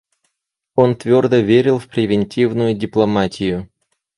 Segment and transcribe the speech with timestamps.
[0.73, 3.69] Он твердо верил в превентивную дипломатию.